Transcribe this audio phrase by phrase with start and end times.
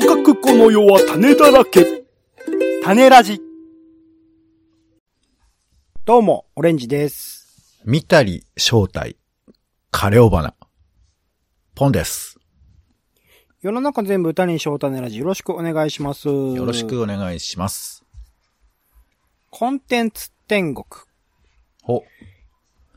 [0.00, 2.04] とかくこの世は種だらけ。
[2.84, 3.40] 種ラジ。
[6.04, 7.80] どうも、オレンジです。
[7.84, 9.16] 見たり正体、
[9.90, 10.54] カレオバナ。
[11.74, 12.38] ポンです。
[13.60, 16.28] 世の中全部歌に翔種ラジよろしくお願いします。
[16.28, 18.04] よよろしくお願いします。
[19.50, 20.86] コンテンツ天国。
[21.82, 22.04] ほ、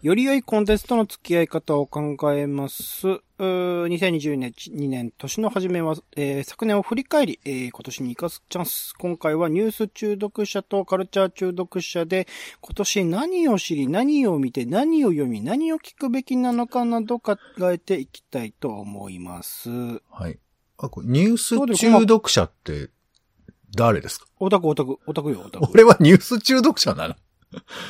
[0.02, 3.08] より良いコンテンツとの付き合い方を考えます。
[3.08, 8.96] うー2020年、2年、年の初めは、えー昨年を振り返り、えー今年に生かすチャンス。
[8.98, 12.28] 今回はニュース中毒者とカルチャー中毒者で、
[12.62, 17.38] 今年何を知り、何を見て、何を読み、何を聞くべきなのかなど考
[17.72, 19.70] えていきたいと思います。
[20.10, 20.40] はい。
[20.80, 22.90] あ、これニュース中毒者って、
[23.76, 24.26] 誰ですか？
[24.40, 25.68] オタクオタク、オタクよ、オタク。
[25.72, 27.14] 俺はニュース中毒者なの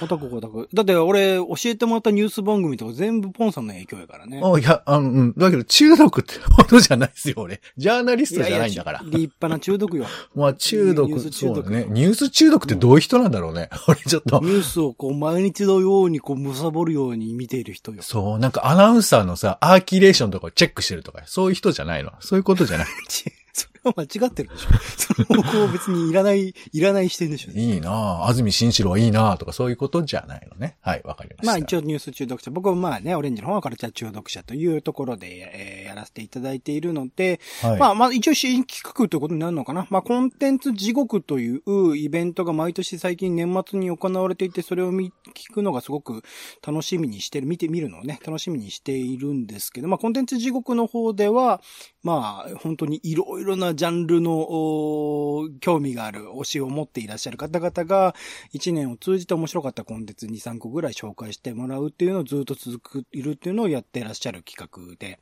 [0.02, 0.68] オタクオタク。
[0.74, 4.42] だって俺、教えてもらったニュース番組とか全部ポンさんの影響やからね。
[4.44, 5.34] あ、いや、あの、うん。
[5.38, 7.62] だけど中毒ってほどじゃないですよ、俺。
[7.78, 9.00] ジャーナリストじゃないんだから。
[9.00, 10.06] やや立派な中毒よ。
[10.36, 11.88] まあ中毒、ニュース中毒そうだね。
[11.90, 13.70] ニュース中毒ってどういう人なんだろうね。
[13.88, 14.48] 俺ちょっとニ。
[14.48, 18.02] ュースをこう毎日のようにこう貪るように見ている人よ。
[18.02, 22.12] そう、なんかアナウンサーのさ、アーキュレーションとかをチェックしてるとか、そういう人じゃないの。
[22.20, 22.88] そういうことじゃない。
[23.84, 25.26] 間違ってるでしょ。
[25.26, 27.52] その方向別にいらない、 いらない視点でしょ。
[27.52, 28.28] いいなぁ。
[28.28, 30.78] 安住紳士郎はいいなぁとかそういうことじゃないのね。
[30.82, 31.46] はい、わかりました。
[31.48, 32.52] まあ一応ニュース中毒者。
[32.52, 39.88] 僕はまあね、オレンジの方はカルチャー中毒者というところで、えーやらせていただいているので、はい、まあまあ一応新企画ということになるのかな。
[39.90, 46.24] まあコンテンツ地獄というイベントが毎年最近年末に行われていて、それを見、聞くのがすごく
[46.66, 51.62] 楽しみにしてる、見てみるのをね、楽しみにしているんですけど、まあコンテンツ地獄の方では、
[52.04, 58.16] まあ本当にいろいろなジャンルの興味がある推しを持っていらっしゃる方々が、
[58.54, 64.58] 1年を通じて面白かったコンテンツ2、3個ぐらい紹介してもらうっていうのをずっと続く、いるっていうのをやってらっしゃる企
[64.90, 65.20] 画で、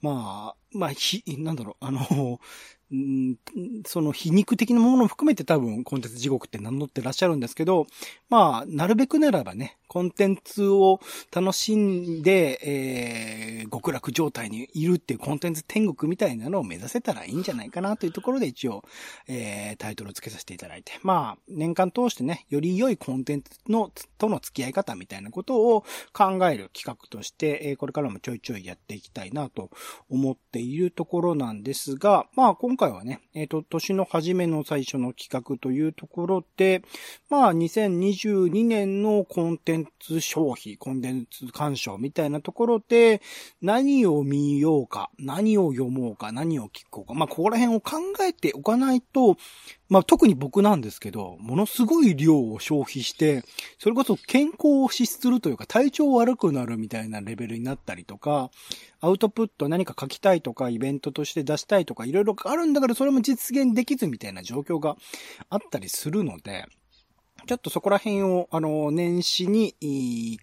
[0.00, 2.40] まあ、まあ、ひ、なんだろう、あの、
[2.92, 3.36] うん
[3.86, 7.86] その皮肉的なものも含めて多分コンテンツ地獄って名乗ってらっしゃるんですけど、
[8.28, 11.00] まあ、なるべくならばね、コンテンツを
[11.34, 18.84] 楽しんで、えー、極楽状態にいるっていうコンテンツ天国みたいなのを目指せたらいいんじゃないかなというところで一応、
[19.26, 29.70] えー、タイトルを付けさせていただいて、まあ、年間通してね、より良いコンテンツの、との付き合い方みたいなことを考える企画として、えー、これからもちょいちょいやっていきたいなと
[30.10, 36.82] 思っているところなんですが、まあ今回回はね、えっ、と、年の初めの最初の企画というところで、
[37.30, 43.22] まあ2022年のコンテンツ消費、コンテンツ鑑賞みたいなところで、
[43.60, 49.36] 何を見ようか、何を読もうか、何を聞こうか、まあここら辺を考えておかないと、
[49.92, 53.44] まあ特に僕なんですけど、ものすごい量を消費して、
[53.78, 58.50] それこそ健康を失するというか体調悪くなるみたいなレベルになったりとか、
[59.02, 64.96] アウトプット何か書きたいとか、イベントとして出したいとか、いろいろあるんだけどそれも実現できずみたいな状況が
[65.50, 66.64] あったりするので、
[67.46, 69.74] ちょっとそこら辺を、あの、年始に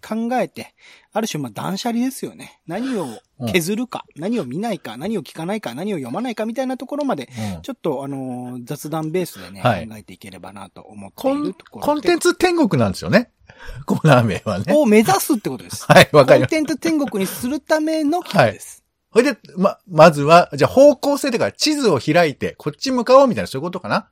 [0.06, 0.74] 考えて、
[1.12, 2.60] ある種、まあ、断捨離ですよね。
[2.66, 3.06] 何を
[3.52, 11.86] 削るか、何を見ないか、何を聞かないか、何を読まないかみたいなところまで、うんちょっと、あの、雑談ベースでね、はい考えていければなと思ってコンいるところで。
[11.86, 13.30] コンテンツ天国なんですよね。
[13.86, 14.74] コーナー名はね。
[14.74, 15.84] を目指すってことです。
[15.90, 16.40] はい、わかり。
[16.40, 18.84] コンテンツ天国にするための企画です。
[19.10, 24.08] ほいで、ま、まずは、じゃあ方向性というか地図を開いて、こっち向かおうみたいなそういうことかな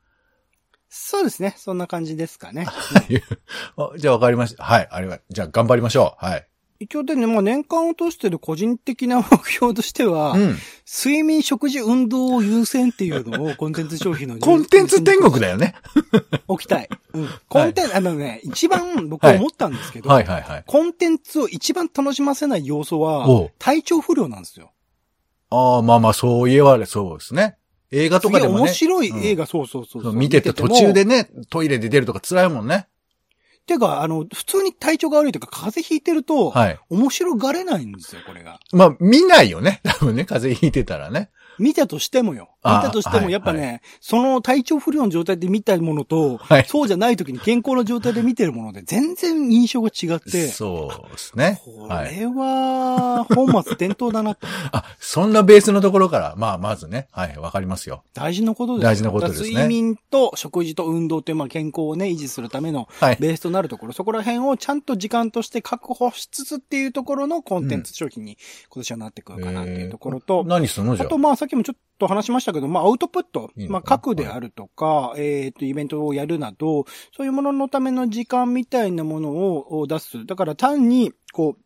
[0.89, 1.55] そうですね。
[1.59, 2.67] そんな感じですかね。
[3.77, 4.65] あじゃあわかりました。
[4.65, 6.25] はい、あれは、じゃあ頑張りましょう。
[6.25, 6.47] はい。
[6.81, 10.57] 一応でね、もう年間を通してる個人的な目標としては、うん。
[10.87, 15.75] 睡眠、食事、運動を優先っていうのをコンテンツ消費の コンテンツ天国だよね。
[16.47, 16.89] 置きたい。
[17.15, 17.29] うん。
[17.49, 20.65] コンテンツ、あのね、一番僕はい思ったんですけど、はいはいはい。
[20.67, 23.27] コンテンツを一番楽しませない要素は
[23.59, 24.71] 体調不良なんですよ。
[25.51, 27.58] ああ、まあまあ、そう言われ、そうですね。
[27.91, 28.61] 映画とかでもね。
[28.63, 30.13] 面白い映画、画、そうそうそうそう。
[30.13, 32.89] 見てて途中でね、トイレで出るとか辛いもんね。
[33.67, 36.79] てか、あの、普通に体調が悪いというか、風邪ひいてると、はい。
[36.89, 38.59] 面白がれないんですよ、これが。
[38.73, 39.81] まあ、見ないよね。
[39.85, 41.31] 多分ね、風邪ひいてたらね。
[41.59, 42.49] 見たとしてもよ。
[42.65, 51.61] 見あたとしても、はいやっぱね、その体調不良の状態で見たものと、はいそうじゃない時に健康な状態で見てるもので、全然印象が違って、そうですね。
[51.65, 52.17] こはい。
[52.17, 54.47] れは、本末転倒だなと。
[54.73, 57.07] あ、そんなベースのところから、まあ、まずね。
[57.13, 58.03] はい、わかりますよ。
[58.15, 63.17] 大事なことですよ大事なことですね睡眠と食事と運動っていう、まあ、健康をね、維持するためのはい。
[63.21, 68.37] ベースとなるところ、そこら辺をちゃんと時間として確保しつつっていうところのコンテンツ商品に
[68.69, 71.07] 今年はなってくるかなっていうところと、何すんのじゃあ？
[71.07, 73.97] あと、まあ、さっきもちょっと話しましたけど、まあ、アウトプットいい、のまあ、かな？
[73.97, 76.85] 書くであるとか、えっ、と、イベントをやるなど、
[77.17, 80.25] そういうもののための時間みたいなものを出す。
[80.25, 81.63] だから単に、こう、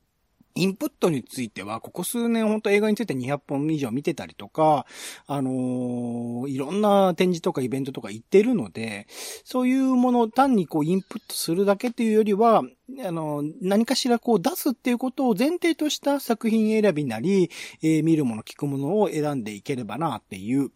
[0.55, 4.87] インプットについては、ここ数年本当映画について200本以上見てたりとか、
[5.27, 9.07] あのーいろんな展示とかイベントとか行ってるので、
[9.45, 12.63] そういうものを単にこうインプットするだけっていうよりは、
[13.05, 17.51] あのー何かしらこう出すっていうことを前提とした作品選びなり、
[17.83, 20.71] えー見るもの、聞くものを選んでいければなっていう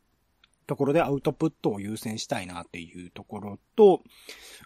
[0.67, 4.03] ところでアウトプットを優先したいなっていうところと、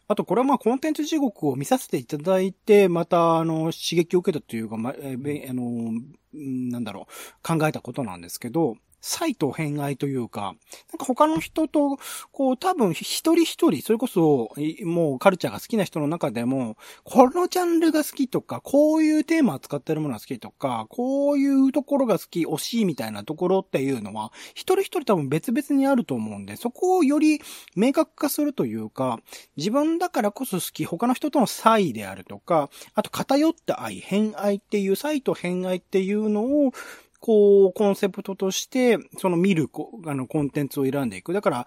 [0.09, 5.93] あとこれはまあコンテンツ地獄を見させていただいて、またあの刺激を受けたというか、ま、ええあの、
[6.33, 10.55] なんだろう、考えたことなんですけど、サイト偏愛というか、
[10.93, 11.99] なんか他の人と、
[12.33, 14.53] こう多分一人一人、それこそ、
[14.85, 27.41] もうカルチャーが好きな人の中でも、このジャンルが好きとか、こういうテーマを使ってるものが好きとか、こういうところが好き、惜しいみたいなところっていうのは、一人一人多分別々にあると思うんで、そこをより
[27.77, 29.21] 明確化するというか、
[29.57, 36.73] 自分だからこそ好き、他の人との差異であるとか、あと偏った愛、偏愛っていう、サイト偏愛っていうのを、
[37.21, 41.33] こう、コンセプトとして、その見るこ、あの、コンテンツを選んでいく。
[41.33, 41.67] だから、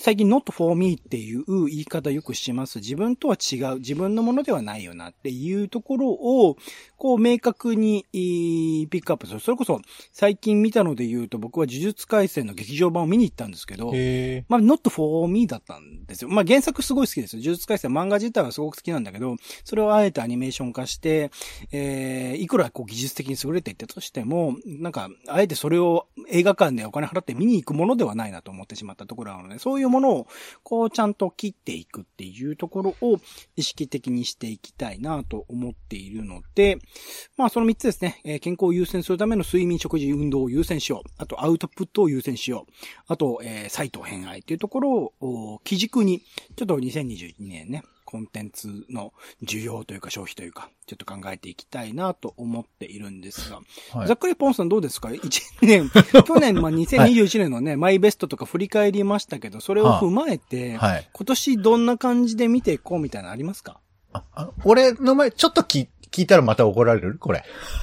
[0.00, 2.78] 最近 not for me っていう言い方よくします。
[2.78, 6.56] 自分とは違う、自分のものではないよなっていうところを、
[6.96, 9.40] こう、明確に、えーピックアップする。
[9.40, 9.80] それこそ、
[10.12, 16.30] 最近見たので言うと、僕は呪術回戦の劇場版を見に行ったんですけど、へまあ、not for me だったんですよ。
[16.30, 17.42] まあ、原作すごい好きですよ。
[17.42, 21.30] 呪術回戦漫画自体はすごく好きなんだけど、それをあえてアニメーション化して、
[21.72, 24.56] えー、いくらこう技術的に優れていったとしても、
[24.92, 30.26] なんか、あえてそれを映画館でお金払って見に行くものではないなと思ってしまったところなので、そういうものを、
[30.62, 33.18] こう、ちゃんと切っていくっていうところを
[33.56, 36.78] 意識的にしていきたいなと思っているので、
[37.38, 38.20] まあ、その3つですね。
[38.24, 41.10] えー健康を優先するための睡眠、食事、運動を優先しよう。
[41.16, 42.72] あと、アウトプットを優先しよう。
[43.06, 46.22] あと、えーサイト偏愛っていうところを、基軸に、
[46.56, 53.60] ちょっと2022年ね、コンテンツの需要というか消費というか、ちょっと考えていきたいなと思っているんですが、
[53.94, 55.30] はいざっくりポンさんどうですか ?1
[55.62, 55.90] 年、
[56.22, 61.08] 去年、まあ、2021年のね、マイベストとか振り返りましたけど、それを踏まえて、はい。
[61.10, 63.80] 今年どんな感じで見ていこうみたいなのありますか？
[64.12, 67.16] ああの俺の前、ちょっと聞聞いたらまた怒られる？
[67.18, 67.42] これ。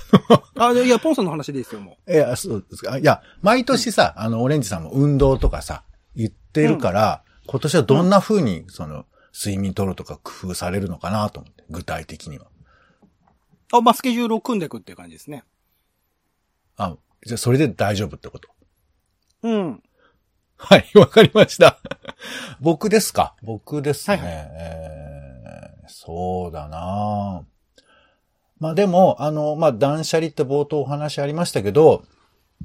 [0.55, 2.99] あ、いや、ポンさんの話でいいですよ、も いや、そうですか。
[2.99, 5.81] いや、毎年さ、あの、オレンジさんも運動とかさ、
[6.15, 12.45] 言ってるから、今年はどんな風に、その、睡眠取るとか工夫されるのかなと思って、具体的には。
[12.45, 13.77] う。
[13.77, 15.43] あ、まあ、スケジュールを組んでいくっていう感じですね。
[16.77, 16.95] あ、
[17.25, 18.49] じゃあそれで大丈夫ってこと？
[19.43, 19.83] うん。
[20.57, 21.79] はい、わかりました。
[22.59, 23.35] 僕ですか？
[23.43, 24.17] 僕ですね。
[24.17, 24.99] はいはいえー
[25.91, 27.43] そうだな
[28.59, 32.03] まあでも、あの、まあ断捨離って冒頭お話ありましたけど、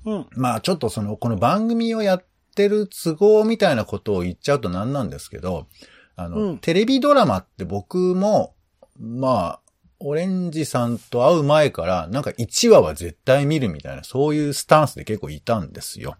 [0.05, 0.27] うん。
[0.33, 2.25] まあちょっとその、この番組をやっ
[2.55, 5.69] てる都合みたいなことを言っちゃうとなんなんですけど、
[6.17, 8.55] あの、うんテレビドラマって僕も、
[8.99, 9.61] まあ、
[10.01, 16.17] オレンジさんと会う前から、なんか1話は絶対見るみたいな、そういうスタンスで結構いたんですよ。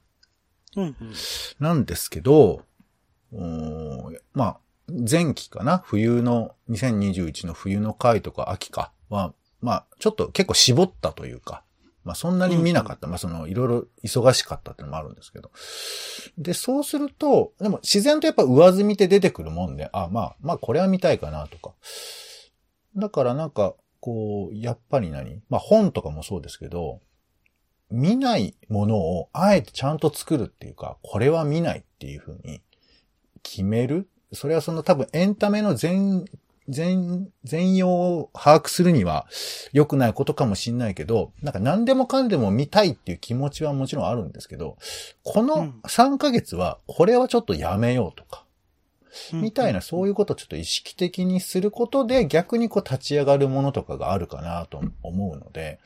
[0.77, 0.85] うん。
[0.85, 0.97] うん
[1.59, 2.63] なんですけど、
[4.33, 4.59] まあ、
[4.89, 5.79] 前期かな？
[5.79, 11.63] 冬の、2021の冬の回とか秋かは、まあ、ちょっと結構絞ったというか、
[12.05, 13.07] まあそんなに見なかった。
[13.07, 15.51] まあその、いろいろ忙しかったってのもあるんですけど。
[16.39, 21.75] で、そうすると、でも自然とやっぱ上積みって出てくるもんで、あ、まあ、まあこれは見たいかなとか。
[22.97, 25.43] だからなんか、こう、やっぱり何？
[25.49, 27.01] まあ本とかもそうですけど、
[27.91, 32.63] 見ないものをあえてちゃんと作るっていうか、これは見ないっていうふうに
[33.43, 36.25] 決めるそれはその多分エンタメの全、
[36.69, 39.27] 全、全容を把握するには
[39.73, 44.77] 良くないことかもしんないけど、なんか何でもかんでも見たいっていう気持ちはもちろんあるんですけど、
[45.23, 48.45] このうん3ヶ月はこれはちょっとやめようとか、
[49.33, 55.79] うんみたいなそういうことをちょっと意識的にすることで逆にこう立ち上がるものとかがあるかなと思うので、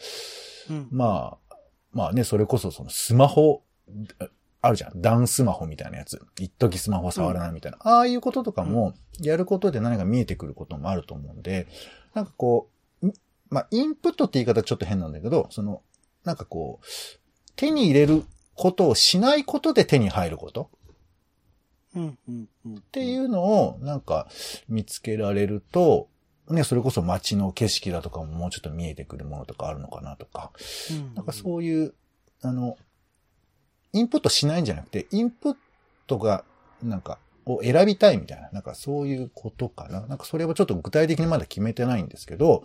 [0.70, 0.88] うん。
[0.90, 1.56] まあ、
[1.92, 3.62] まあね、それこそそのスマホ、
[4.60, 5.00] ああるじゃん。
[5.00, 6.20] ダンスマホみたいなやつ。
[6.38, 7.78] 一時スマホ触らないみたいな。
[7.80, 11.66] ああいうこととかも、やることで何か見えてくることもあると思うんで、
[12.14, 12.68] なんかこ
[13.02, 13.12] う、ん
[13.50, 15.82] まあ、インプットって言い方ちょっと変なんだけど、その、
[16.24, 16.86] なんかこう、
[17.56, 18.24] 手に入れる
[18.54, 20.70] ことをしないことで手に入ること？
[21.94, 22.18] うん。
[22.28, 22.48] うん。
[22.66, 22.74] うん。
[22.74, 24.28] っっていうのを、なんか、
[24.68, 26.08] 見つけられると、
[26.50, 30.50] ね、それこそ街の景色だとかももうちょっと見えてくるものとかあるのかなとか、
[30.90, 31.14] うん。
[31.14, 31.94] なんかそういう、
[32.42, 32.76] あの、
[33.92, 35.56] インプットしないんじゃなくて、インプッ
[36.06, 36.44] トが、
[36.82, 40.06] なんか、を選びたいみたいな、なんかそういうことかな。
[40.06, 42.64] なんかそれはちょっと具体的にまだ決めてないんですけど、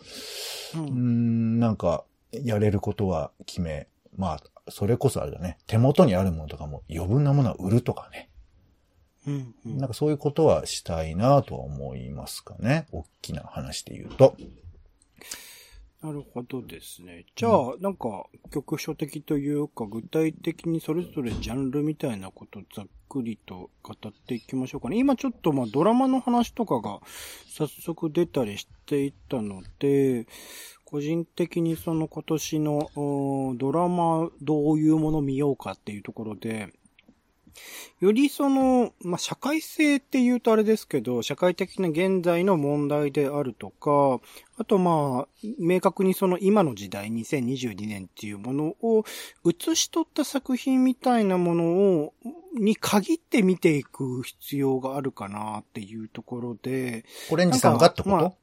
[0.75, 0.77] う。
[0.77, 3.87] んん、なんか、やれることは決め、
[4.17, 8.29] まあ、それこそあれだね、手元にあるものとかも余分なものは売るとかね。
[9.27, 9.55] うん。
[9.65, 12.87] うんなんかそういうことはしたいなとは思いますかね。
[12.91, 14.35] 大きな話で言うと。
[16.03, 17.25] なるほどですね。
[17.33, 24.97] じゃあ、なんか、局所的というか、具体的にそれぞれジャンルみたいなことざっくりと語っていきましょうかね。
[24.97, 26.99] 今ちょっとまあドラマの話とかが
[27.47, 30.27] 早速出たりしていったので、
[30.83, 36.73] 個人的にその今年のおドラマどういうもの見ようかっていうところで、
[37.99, 44.19] よりその、まあ、社会性って言うとあれですけど、社会的な現在の問題であるとか、
[44.57, 49.03] あとまあ、明確にその今の時代、2022年っていうものを
[49.45, 52.13] 映し取った作品みたいなものを、
[52.59, 57.05] に限って見ていく必要があるかなっていうところで。
[57.31, 58.33] オレンジさんがってこと、まあ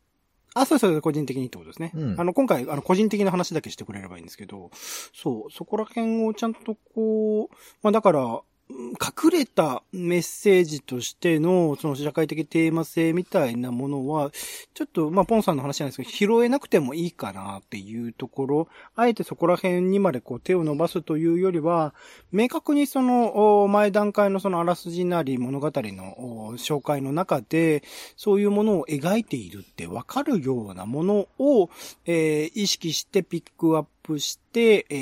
[0.54, 1.92] あ、そうそう、個人的にってことですね。
[1.94, 4.70] うんあの、今回、あの、個人的な話だけしてくれればいいんですけど、
[5.14, 8.40] そう、そこら辺をちゃんとこう、まあだから、うん
[8.70, 14.30] 隠れたメッセージとしての、その社会的テーマ性みたいなものは、
[14.74, 21.94] ちょっと、まあ、ポンさんの話なんですけど、拾えなくてもいいかなっていうところ、あえてそこら辺にまでこう手を伸ばすというよりは、
[22.30, 27.82] 明確にその、前段階のそのあらすじなり物語の紹介の中で、
[28.16, 31.70] そういうものを描いているってわかるようなものを、
[32.06, 34.94] えー意識してピックアップして、え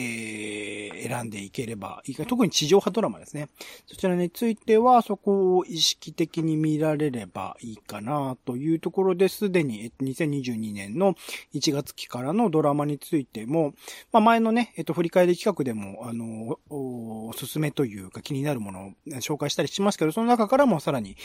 [0.85, 2.25] ー選んでいければいいか。
[2.27, 3.49] 特に地上波ドラマですね。
[3.87, 11.15] そちらについては、そこを意識的に見られればいいかなというところですでに、えっと2022年の
[11.55, 13.75] 1月期からのドラマについても、
[14.13, 21.17] まあ前のね、えっと、振り返り企画でも、あの、おすすめというか気になるものを紹介したりしますけど、その中からもさらに、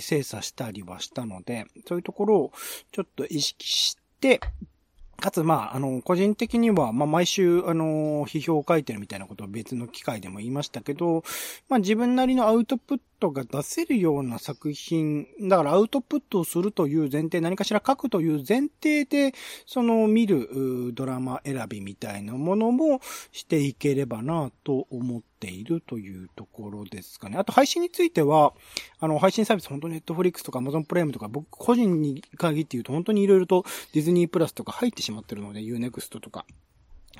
[0.00, 2.52] 精査したりはしたので、そういうところを
[2.92, 4.40] ちょっと意識して、
[5.20, 11.24] かつ、まあ、あの、個人的には、まあ、毎週、あの、批評を書いてるみたいなことを別の機会でも言いましたけど、
[11.68, 19.34] まあ、自分なりのアウトプットが出せるような作品、だからアウトプットをするという前提、何かしら書くという前提で、
[19.66, 23.00] その見るドラマ選びみたいなものも
[23.32, 27.38] していければなと思ってているというところですかね。
[27.38, 28.52] あと配信については、
[29.00, 36.44] あの、配信サービス、本当にネットフリックスとかアマゾンプライムとか、僕個人に限って言うと本当に色々とディズニープラスとか入ってしまってるので、Unext とか。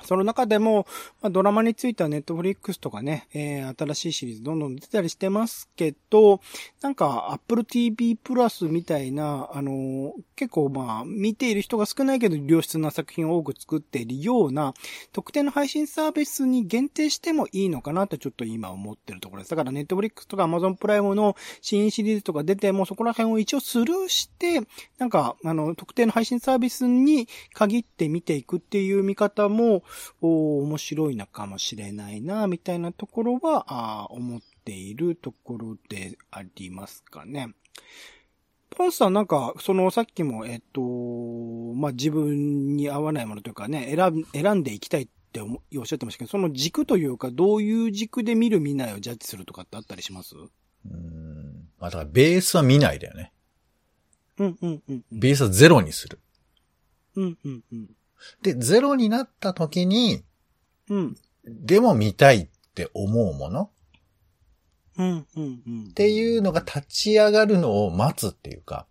[0.03, 0.85] その中でも、
[1.21, 6.41] まあ、ドラマについてはネットフリックスとかね、えー、新しいシリーズどんどん出たりしてますけど、
[6.81, 14.73] なんか Apple TV プラスみたいな、あのー結構まあ、見ている人が少ないけど良質な作品を多く作っているような、
[15.11, 19.51] 特定の配信サービスに限定してもいいのかなとちょっと今思ってるところです。
[19.51, 24.61] だからネットフリックスとか Amazon プライムの新シリーズとか出てもそこら辺を一応スルーして、
[24.97, 29.83] なんか、あの、特定の配信サービスに限って見ていくっていう見方も、
[30.21, 37.53] お面白いのかもしれないな、みたいなところは、あー思っているところでありますかね。
[38.71, 50.35] ポンさんなんか、そのさっきも、えっと、まあ、自分に合わないものというかね、選ん、選んでいきたいって思おっしゃってましたけど、その軸というか、どういう軸で見る見ないをジャッジするとかってあったりします？
[50.35, 51.67] うん。
[51.79, 53.31] まあだからベースは見ないだよね。
[54.37, 55.19] うんうんうんうん。
[55.19, 56.19] ベースはゼロにする。
[57.15, 57.89] うんうんうん。
[58.41, 60.23] で、ゼロになった時に、
[60.89, 61.17] うん。
[61.45, 63.69] でも見たいって思うもの？
[64.97, 65.87] うんうんうん。
[65.89, 68.85] っていうのが立ち上がるのを待つっていうか、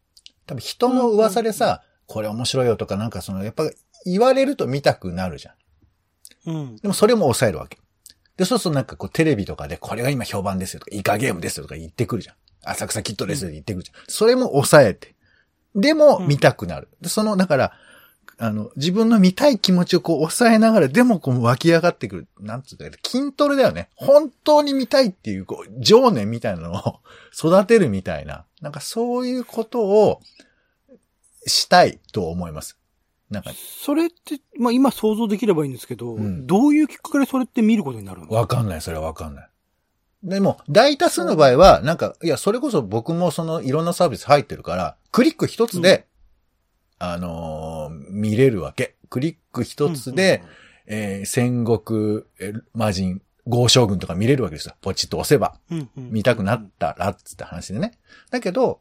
[0.46, 3.64] 多分人の噂でさ、これ面白いよとかなんかその、やっぱ
[4.04, 5.52] 言われると見たくなるじゃ
[6.46, 6.50] ん。
[6.50, 6.76] うん。
[6.76, 7.78] でもそれも抑えるわけ。
[8.36, 12.36] で、そうするとなんかこうテレビとかでこれが今評判ですよとか、イカゲームですよとか言ってくるじゃん。
[12.64, 13.96] 浅草キットですよって言ってくるじゃん。
[14.08, 15.14] それも抑えて。
[15.74, 16.88] でも見たくなる。
[17.00, 17.72] でその、だから、
[18.40, 22.26] あの、自分の見たい気持ちをこう抑えながら、でもこう湧き上がってくる。
[22.40, 23.88] なんつうか、筋トレだよね。
[23.96, 27.00] 本当に見たいっていう、こう、情念みたいなのを
[27.34, 28.44] 育てるみたいな。
[28.60, 30.20] なんかそういうことを
[31.46, 32.78] したいと思います。
[33.28, 38.28] なんか、それって、まあ今想像できればいいんですけど、うんどういうきっかけでそれって見ることになるの？
[38.28, 39.48] わかんない、それはわかんない。
[40.22, 46.07] でも、大多数の場合は、なんか、いや、それこそ僕もそのいろんなサービス入ってるから、クリック一つで、
[46.98, 48.96] あのー見れるわけ。
[49.10, 50.42] クリック一つで、
[50.86, 54.74] えー戦国、えー魔人、豪将軍とか見れるわけですよ。
[54.80, 55.54] ポチッと押せば。
[55.70, 57.98] うんうんうん見たくなったら、つって話でね。
[58.30, 58.80] だけど、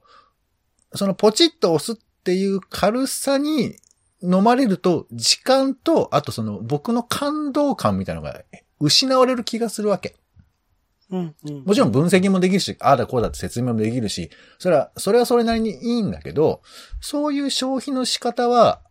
[0.93, 3.75] そのポチッと押すっていう軽さに
[4.21, 8.41] 飲まれると、時間と、あとその僕の感動感みたいなのが
[8.79, 10.15] 失われる気がするわけ。
[11.09, 16.61] うんうんもちろん分析もできるし、ああだこうだって説明もできるし、それは、それはそれなりにいいんだけど、
[16.99, 18.81] そういう消費の仕方は、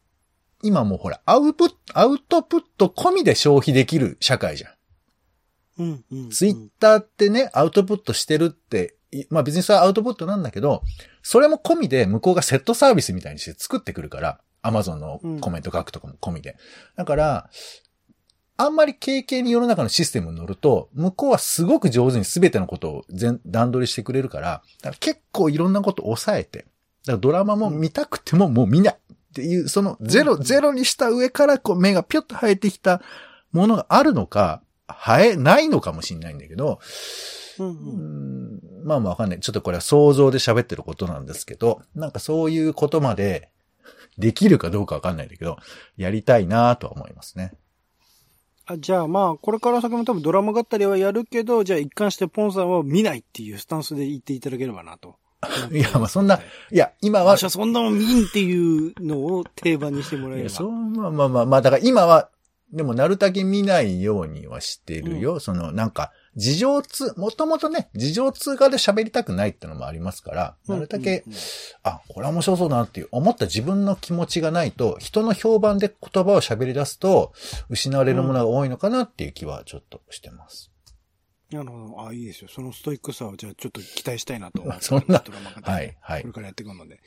[0.63, 4.73] 今もうほら、アウト、アウトプット込みで消費できる社会じゃん。
[5.79, 10.83] うんうんツイッターってね、アウトプットしてるって、いまあ別にそれはアウトプットなんだけど、
[11.23, 16.57] それも込みで向こうがセットサービスみたいにして作ってくるから、アマゾンのコメント書くとかも込みで。
[16.97, 17.51] だから、
[18.59, 33.03] あんまり経験に世の中のシステムに乗ると、向こうはすごく上手に全てのことを全段取りしてくれるから、だから結構いろんなことを抑えて、だからドラマも見たくてももう見ないっていう、そのゼロ、うんゼロにした上からこう目がピョッと生えてきた
[33.53, 36.79] ものがあるのか、生えないのかもしれないんだけど、
[37.59, 37.75] うんうー
[38.85, 39.41] んまあまあわかんない。
[39.41, 43.51] ちょっとこれは想像で喋ってることなんですけど、なんかそういうことまで
[44.17, 45.59] できるかどうかわかんないんだけど、
[45.97, 47.53] やりたいなとは思いますね。
[48.69, 55.17] あじゃあまあ、これから先も多分ドラマ語りはやるけど、じゃあ一貫してポンさんは見ないっていうスタンスで言っていただければなと。
[55.71, 56.41] いや、まあそんな、
[56.73, 60.51] いや、今は、私はそんなもん見んっていうのを定番にしてもらえれば。
[60.51, 62.29] いやそう、まあまあまあ、まあだから今は、
[62.73, 65.39] でもなるだけ見ないようにはしてるよ。
[65.39, 71.41] その、なんか、事情通、もともとね、事情通過で喋りたくないってのもありますから、なるだけ、うんうんうん
[71.85, 77.33] あ、これは面白そうだなっていう思った自分の気持ちがないと、人の評判で言葉を喋り出すと、
[77.69, 80.73] 失われるものが多いのかなっていう気はちょっとしてます。
[81.51, 82.09] なるほど。
[82.09, 82.49] あ、いいですよ。
[82.51, 84.83] そのストイックさをじゃあちょっと期待したいなと思って。
[84.83, 86.33] そんなドラマ語りはい、はいこれ。
[86.33, 87.01] からやっていくので。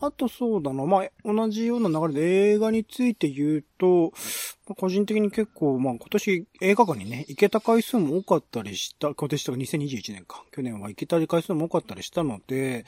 [0.00, 0.84] あとそうだな。
[0.84, 4.10] まあ、同じような流れで映画について言うと、まあ
[4.74, 10.44] 個人的に結構、まあ今年映画館にね、行けた回数も多かったりした、今年とか2021年か。
[10.52, 12.84] 去年は行けた回数も多かったりしたので、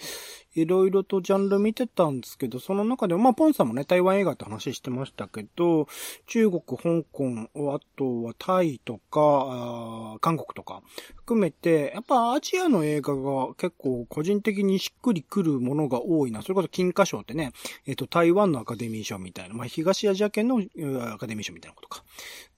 [0.55, 5.89] いろいろとジャンル見てたんですけど、その中でも、まあ、ポンさんもね、台湾映画って話してましたけど、
[6.27, 10.83] 中国、香港、あとはタイとか、韓国とか、
[11.17, 16.43] 含めて、やっぱアジアの映画が結構個人的にしっくりくるものが多いな。
[16.43, 17.53] それこそ金華賞ってね、
[17.87, 20.61] えっ、と、台湾のアカデミー賞みたいな、まあ、東アジア圏の
[21.15, 22.05] アカデミー賞みたいなことか。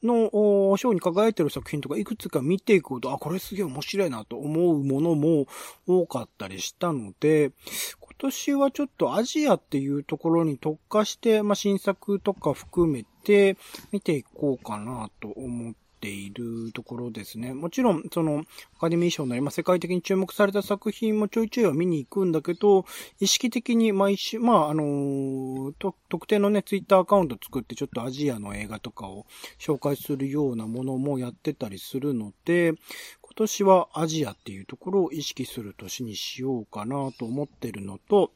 [0.02, 5.46] の、賞に輝いてる作品とかいくつか見ていくと、あ、これすげえ面白いなと思うものも
[5.86, 7.52] 多かったりしたので、
[8.00, 13.56] 今年はちょっとアジアっていうところに特化して、まあ、新作とか含めて
[13.92, 17.54] 見ていこうかなと思ってているところですね。
[17.54, 18.44] もちろん、その、
[18.76, 22.84] アカデミー賞なり、まあ、世界的に注目された作品もちょいちょいは見に行くんだけど、
[23.20, 29.24] 意識的に毎週、まあ、あのと、特定のね、ツイッターアカウント作ってちょっとアジアの映画とかを
[29.58, 32.74] 紹介するようなものもやってたりするので、
[33.22, 38.30] 今年はアジアっていうところを意識する年にしようかなと思ってるのと、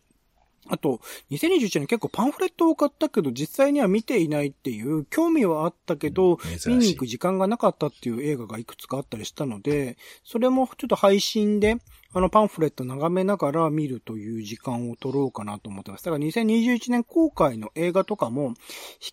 [0.69, 1.01] あと、
[1.31, 11.77] 2021年結構パンフレットを買ったけど、実際には見ていないっていう、興味はあったけど、見に行く時間がなかったっていう映画がいくつかあったりしたので、それもちょっと配信で、
[12.15, 16.05] あのパンフレット眺めながら見るという時間を取ろうかなと思ってます。
[16.05, 18.55] だから2021年公開の映画とかも、引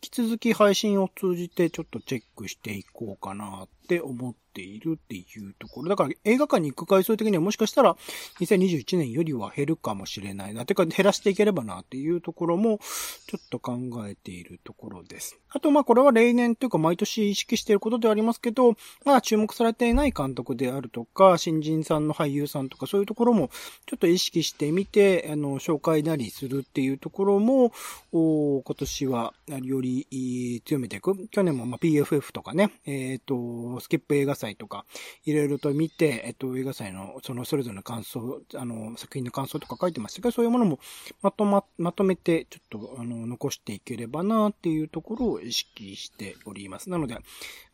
[0.01, 5.89] き続き配信を通じてちょっとチェックしていこうかなって思っているっていうところ。
[5.89, 7.95] だから映画館に行く回数的にはもしかしたら
[8.39, 10.65] 2021年よりは減るかもしれないな。
[10.65, 12.79] てか減らしていければなっていうところも
[13.27, 15.37] ちょっと考えているところです。
[15.49, 23.49] あとまあこれは例年というか毎年意識していることではありますけど、まあ注目されていない監督であるとか、新人さんの俳優さんとかそういうところも
[23.85, 27.71] ちょっと意識してみて、あの、紹介なりするっていうところも、
[28.11, 31.27] お今年はより強めていく。
[31.27, 34.85] 去年もまあ PFF とかね、えっ、と、スキップ映画祭とか、
[35.25, 40.79] いろいろと見て、えっ、と、映画祭のそのそれぞれの感想、あの、作品の感想とか書いてましたけど、そういうものも
[41.21, 46.89] まとま、まとめて、ちょっと、あの、残していければなっていうところを意識しております。
[46.89, 47.17] なので、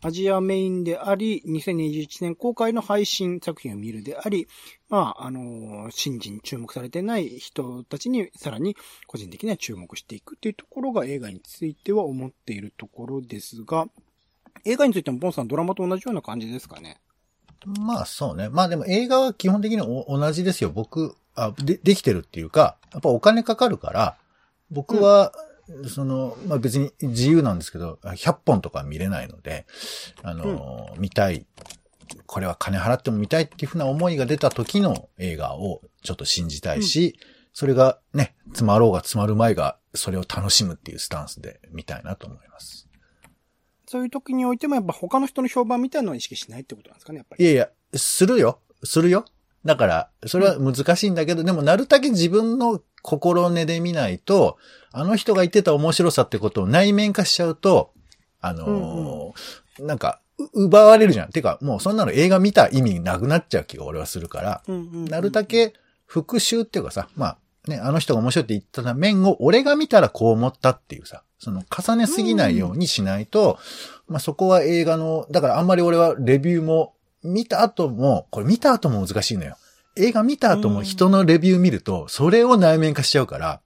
[0.02, 4.48] アジアメインであり、2021年公開の配信作品を見るであり、
[4.92, 8.76] まあ、あの、新人注目されてない人たちにさらに
[9.08, 13.88] 個人的には注目していくっていうところが映画については思っているところですが、
[14.66, 17.00] 映画についてもポンさんドラマと同じような感じですかね？
[17.66, 18.50] まあそうね。
[18.50, 20.72] まあでも映画は基本的にお同じですよ。
[20.72, 24.18] 僕、あ、で、できてるっていうか、やっぱお金かかるから、
[24.72, 25.32] 僕は、
[25.88, 29.66] その、まあ別に自由なんですけど、100本とか見れないので、
[30.24, 31.46] あの、見たい。
[32.26, 37.18] これは金払っても見たいっていうふうな思いが出た時の映画をちょっと信じたいし、
[37.54, 42.90] それがね、詰まろうが詰まる前が、それを楽しむっていうスタンスで見たいなと思います。
[43.92, 47.44] そういう時においてもやっぱ他の人の評判みたいなのは意識しないってことなんですかね、やっぱり。
[47.44, 48.60] いやいや、するよ。
[48.86, 49.26] するよ。
[49.66, 54.58] だから、それは難しいんだけど、でもなるだけ自分の心根で見ないと、
[54.94, 57.92] あの人が言ってた面白さってことを内面化しちゃうと、
[58.40, 61.30] あのーなんか、う奪われるじゃん。
[61.30, 65.74] てか、もうそんなの映画見た意味なくなっちゃう気が俺はするから、うんうんうんなるだけ
[66.06, 73.58] 復習っていうかさ、まあ、ね、あの人が面白いって言った面を俺が見たらこう思ったっていうさ、その重ねすぎないようにしないと、
[74.08, 79.58] まあそこは映画の、だからあんまり俺はレビューも見た後も、これ見た後も難しいのよ。
[79.96, 83.60] 映画見た後も人のレビュー見ると、それを内面化しちゃうから、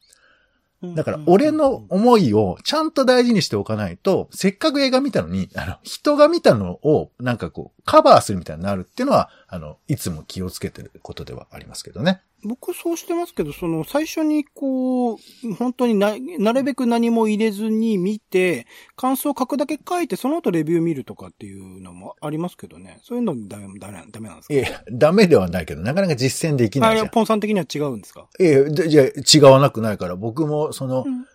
[0.94, 12.22] だから、俺の思いをちゃんと大事にしておかないと、せっかく映画見たのに、あの、人が見たのを、なんかこう、カバーするみたいになるっていうのは、あの、いつも気をつけてることではありますけどね。
[12.44, 15.18] 僕そうしてますけど、その最初にこう、
[15.58, 23.00] 本当にな、なるべく何も入れずに見て、感想を書くだけ書いて、その後レビュー見るとかっていうのもありますけどね。
[23.02, 24.54] そういうのダメ、ダメ、ダメなんですか？
[24.54, 27.10] いや、ダメではないけど、なかなか実践できないじゃん。
[27.10, 28.28] ポンさん的には違うんですか？
[28.40, 31.26] ええ、じゃ違わなくないから、僕もその、うん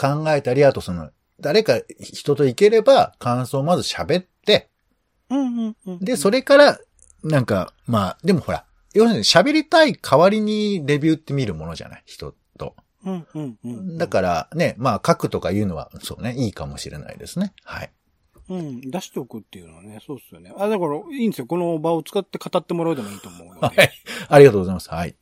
[0.00, 1.10] 考えたり、あとその、
[1.40, 4.68] 誰か人と行ければ感想をまず喋って。
[6.00, 6.78] で、それから、
[7.22, 12.02] なんか、まあ、でもほら、要するに喋りたい代わりにレビューって見るものじゃない？
[12.06, 12.74] 人と。
[13.04, 13.98] うんうんうん。
[13.98, 17.52] だからね、まあ書くとか言うのは、そうね、いいかもしれないですね。
[17.64, 17.90] はい。
[18.48, 20.52] うん、出しておくっていうのはね、そうっすよね。
[20.56, 21.46] あ、だから、いいんですよ。
[21.46, 23.66] この場を使って語ってもらうでもいいと思うので。
[23.66, 23.90] はい。
[24.28, 24.88] ありがとうございます。
[24.88, 25.14] はい。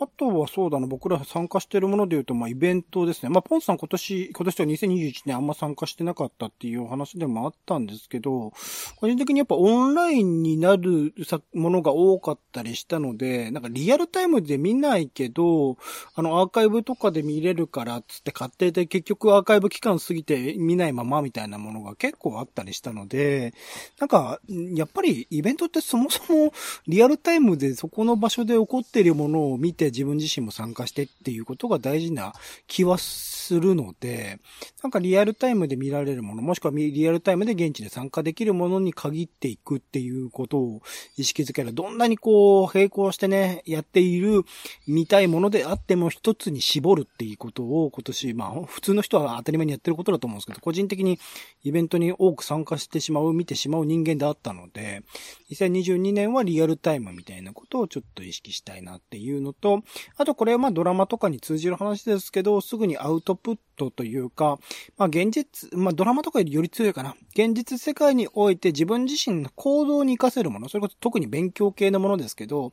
[0.00, 3.28] あとはそうだな、僕ら参加してるもので言うと、まあ、イベントですね。
[3.28, 8.52] まあ、ポンさん今年、今年は2021年あんま参加してなかったっていうお話でもあったんですけど、
[8.96, 11.14] 個人的にやっぱオンラインになる
[11.54, 15.76] ものが多かったりしたので、なんかリアルタイムで見ないけど、
[16.16, 23.54] あの、アーカイブとかで見れるからっつって買ってて、結局アーカイブ期間過ぎて見ないままみたいなものが結構あったりしたので、
[24.00, 24.40] なんか、
[24.74, 26.52] やっぱりイベントってそもそも
[26.88, 32.34] リアルタイムでそこの場所で起こっているものを見て自分自身も参加してっていうことが大事な
[32.66, 34.38] 気はするので、
[34.82, 40.82] なんかリアルタイムで見られるもの、もしくはリアルタイムで現地で参加できるものに限っていくっていうことを
[41.16, 41.72] 意識づける。
[41.72, 44.44] どんなにこう、並行してね、やっている
[44.86, 51.18] 見たいものであっても一つに絞るっていうことを今年、まあ普通の人は当たり前にやってることだと思うんですけど、個人的に
[51.62, 55.02] イベントに多く参加してしまう、見てしまう人間であったので、
[55.50, 59.73] 2022年はリアルタイムみたいなことをちょっと意識したいなっていうのと、
[60.16, 64.58] あとこれはまあドラマとかに通じる話ですけど、すぐにアウトプットトというか、
[64.96, 67.16] まあ現実、まあドラマとかよりより強いかな。
[67.32, 72.72] 現実世界において自分自身の行動に活かせるもの、それこそ特に勉強系のものですけど、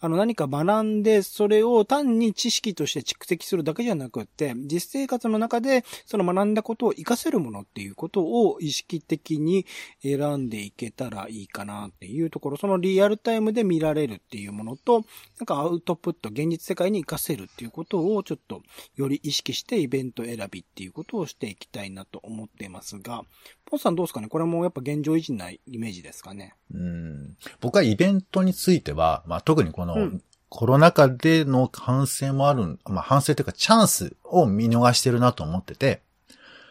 [0.00, 9.66] あの何か学んで、それを単に知識として蓄積するだけじゃなくって、実生活の中でその学んだことを活かせるものっていうことを意識的に
[10.02, 15.04] 選んでいけたらいいかなっていうところ、そのリアルタイムで見られるっていうものと、
[15.38, 18.62] なんかアウトプット、現実世界に活かせるっていうことをちょっと
[18.96, 23.22] より意識してイベント選びっていうことをしていきたいなと思っていますが、
[23.64, 24.28] ポンさんどうですかね？
[24.28, 26.54] これもやっぱ現状維持なイメージですかね？
[26.74, 30.22] うん僕はイベントについては、まあ特にこの、うん
[30.54, 36.02] コロナ禍での反省もある、まあ反省というかチャンスを見逃してるなと思ってて、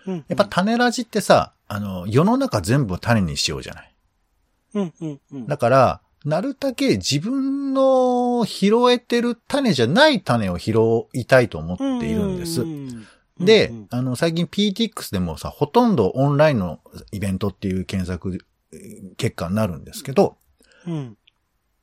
[0.06, 0.16] うん。
[0.28, 3.96] やっぱ種ラジってさ、あの、世の中全部種にしようじゃない？
[4.76, 5.48] うんうんうん。
[5.48, 10.78] だから、なるだけ自分の拾えてる種じゃない種を拾
[11.14, 12.66] いたいと思っているんですう。
[12.66, 13.08] ん
[13.46, 16.80] でうんうん、あの、最近 PTX でもさ、ほとんどオンラインの
[17.12, 20.38] イベントっていう検索えー結果になるんですけど、
[20.88, 21.18] うん。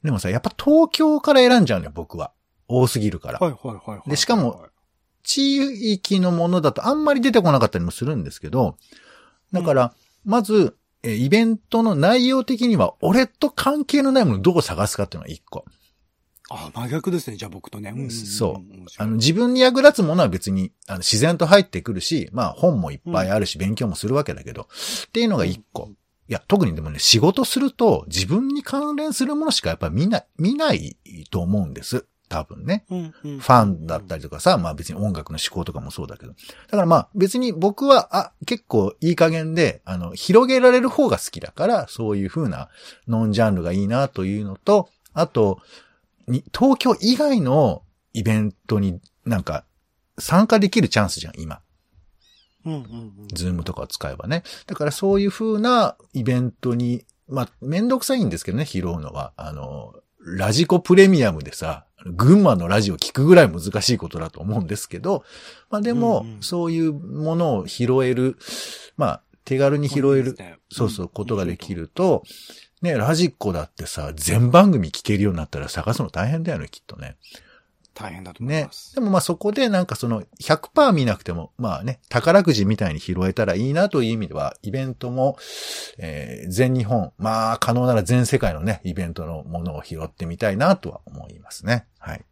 [0.02, 2.32] でもさ、やっぱ東京から選んじゃうのよ、僕は。
[2.66, 3.38] 多すぎるから。
[3.38, 4.10] はいはいはいはい。
[4.10, 4.66] でしかも、
[5.22, 8.76] 地域のものだとあんまり出てこなかったりもするんですけど、
[9.52, 9.94] だから、
[10.24, 15.64] まず、えーイベントの内容的には、俺と関係のないものをどう探すかっていうのが一個。
[16.50, 17.90] あ、真逆ですね、じゃあ僕とね。
[17.90, 25.90] んんんそうあの、自分に役立つものは別に、あの、自然と入ってくるし、まあ、本もいっぱいあるし、勉強もするわけだけど、っていうのが一個。
[26.28, 30.96] いや、特にでもね、仕事すると、自分に関連するものしかやっぱり見ない、見ない
[31.30, 32.06] と思うんです。
[32.28, 32.84] 多分ね。
[32.90, 36.32] うんうんファンだったりとかさ、まあ別に音楽の思考とかもそうだけど。
[36.32, 36.36] だ
[36.70, 42.68] からまあ別に僕は、あ、結構いい加減で、あの、広げられる方が好きだから、そういう風な
[43.06, 45.60] ノンジャンルがいいなというのと、あと、
[46.28, 49.64] に東京以外のイベントになんか
[50.18, 51.60] 参加できるチャンスじゃん、今。
[52.64, 52.82] うんうんう
[53.24, 53.28] ん。
[53.32, 54.42] ズームとかを使えばね。
[54.66, 59.32] だからそういう風なイベントに、まあ、めんどくさいんですけどね、拾うのは。
[59.36, 65.24] あの、ラジコプレミアムでさ、群馬のラジオ聞くぐらい難しいことだと思うんですけど、
[65.70, 68.36] まあでも、そういうものを拾える、
[68.96, 70.36] まあ、手軽に拾える、
[70.70, 71.74] そうそう、ことができ。
[71.74, 72.22] ると、
[72.82, 77.16] ね、ラジコだってさ、全番組聞けるようになったら探すの大変だよね、きっとね。
[77.94, 78.72] 大変だと思いねま。
[78.72, 78.94] す。
[78.94, 85.36] でもまあそこでなんかその100%見なくても、まあね、宝くじみたいに拾えたらいいなという意味では、イベントも、
[85.98, 91.86] えー全日本、まあ可能なら全世界のね、イベントのものを拾ってみたいなとは思いますね。
[91.98, 92.24] はい。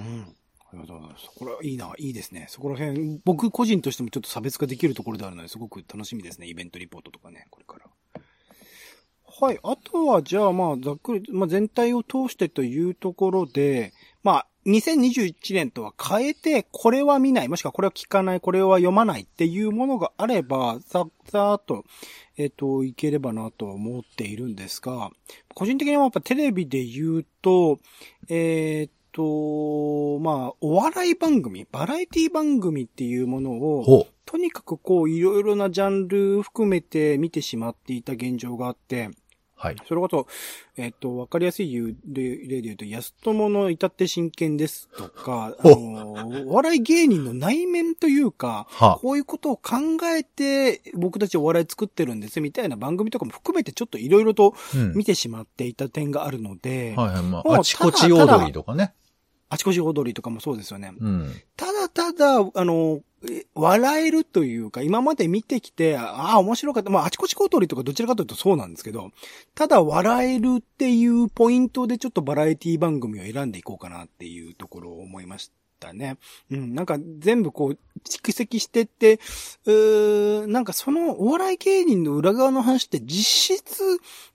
[0.00, 0.22] うん。
[0.26, 1.30] ありがとうございます。
[1.36, 2.46] これはいいな、いいですね。
[2.48, 6.48] そこら辺、僕個人としてもちょっと差別化できるところであるので、すごく楽しみですね。
[6.48, 7.86] イベントリポートとかね、これから。
[9.40, 9.58] はい。
[9.64, 13.92] あとは、じゃあまあ、ざっくり、まあ全体を通してというところで、
[14.22, 21.84] まあ、2021年とは変えて、これは見ない、もしくはこれは聞かない、これは読まないっていうものがあれば、さ、さーっと、
[22.36, 25.10] えっ、と、いければなと思っているんですが、
[25.54, 27.78] 個人的にはやっぱテレビで言うと、
[28.28, 34.06] えっ、と、まあ、お笑い番組、バラエティ番組っていうものを。
[34.26, 39.10] とにかくこう、いろいろなジャンル含めて見てしまっていた現状があって、
[39.64, 39.76] はい。
[39.88, 40.26] それこそ、
[40.76, 41.74] えっ、と、わかりやすい
[42.06, 49.76] 例例で言うと、安友の至って真剣ですとか、あほの、お笑い芸人の内面というか、はこういうことを考
[50.14, 54.92] えて、僕たちお笑い作ってるんですみたいな番組とかも含めてちょっといろいろとうん。
[54.94, 57.22] 見てしまっていた点があるので、はいはい。
[57.22, 58.92] まあ、あちこち踊りとかね。
[59.48, 60.92] あちこち踊りとかもそうですよね。
[60.98, 61.32] うん。
[61.56, 63.13] ただただ、あの、え
[63.54, 66.90] 笑えるというか、今まで見てきて、ああ、面白かった。
[66.90, 69.10] まあ、あちこち小鳥とかどちらかというとそうなんですけど、
[69.54, 76.18] ただ笑えるっていうポイントでちょっとバラエティ番組を選んでいこうかなっていうところを思いましたね。
[76.50, 79.20] うん、なんか全部こう、蓄積してって、
[79.64, 83.82] うーなんかそのお笑い芸人の裏側の話って実質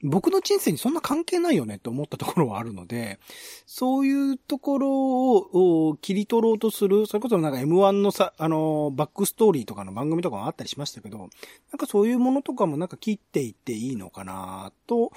[0.01, 3.19] 僕の人生にそんな関係ないよねと思ったところはあるので、
[3.65, 4.89] そういうところ
[5.37, 11.29] を切り取ろうとする、それこそなんか M1 のさ、あの、バックストーリーとかの番組とかもあったりしましたけど、なん
[11.77, 15.11] かそういうものとかもなんか切っていっていいのかなと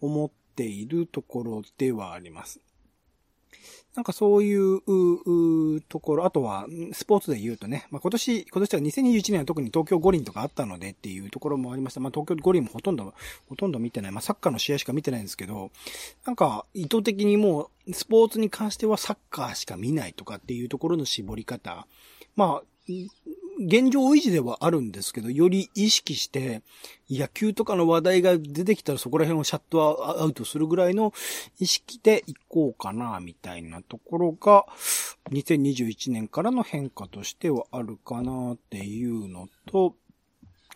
[0.00, 2.60] 思っているところではあります。
[3.94, 12.00] なんかそういう、ううところ、あとは、スポーツで言うとね、まあ、今年、今年は2021年は特に東京五輪とかあったのでっていうところもありました。
[12.00, 13.12] まあ、東京五輪もほとんど、
[13.48, 14.12] ほとんど見てない。
[14.12, 15.70] まあ、サッカーの試合しか見てないんですけど、
[16.24, 21.86] なんか、意図的にもう、スポーツに関してはサッカーしか見ないとかっていうところの絞り方。
[22.36, 22.92] まあ、
[23.58, 26.62] 現状維持ではあるんですけど、より意識して、
[27.10, 31.12] 野球とかの話題が出てきたらそこら辺をシャットアウトするぐらいの
[31.58, 34.66] 意識でいこうかな、みたいなところが、
[35.30, 39.94] 2021年からの変化としてはあるかなっていうのと、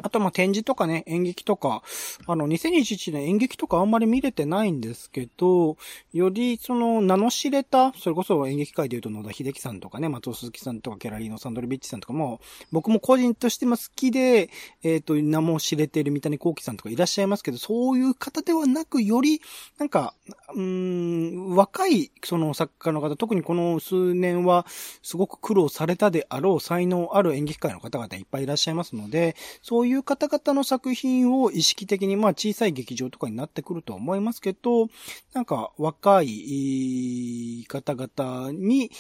[0.01, 1.83] あと、ま、展示とかね、演劇とか、
[2.27, 5.77] あの、2021年演劇とかあんまり見れてないんですけど、
[6.13, 12.41] より、その、名の知れた、それこそ演劇界で言うと野田秀樹さんとかね、松尾鈴木さんとか、ケラリーノ・サンドリビッチさんとかも、
[12.73, 14.49] 僕も個人としても好きで、
[14.83, 19.43] えっ、と、名も知れている三谷幸喜さんとかいらっしゃいますけど、そういう方ではなく、より、
[19.79, 20.15] なんか、
[20.55, 24.67] うん、若い、その作家の方、特にこの数年は、
[25.03, 34.89] すごく苦労されたであろう才能ある演劇界の方々いっぱいいらっしゃいますので、そうういう方々の作品を意識的に、まあ小さい劇場とかになってくると思いますけど、
[35.35, 38.91] なんか若い方々に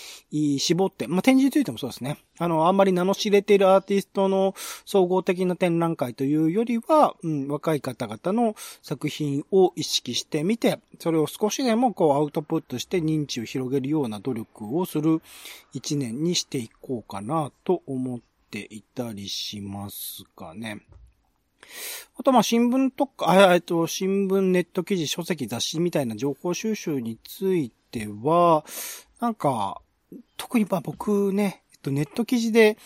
[0.58, 2.18] 絞って、まあ展示についてもそうですね。
[2.38, 15.22] あの、あんまり名の知れているアーティストの総合的な展覧会というよりは、うん、若い方々の作品を意識してみて、それを少しでもこうアウトプットして認知を広げるような努力をする
[15.72, 20.82] 一年にしていこうかなと思ってていたりしますかね。
[22.18, 28.64] あと、ま、新聞とか、えっと、新聞、ネット記事、書籍、雑誌みたいな情報収集については、
[29.20, 29.80] なんか、
[30.36, 32.76] 特にま僕ね、えっと、ネット記事で、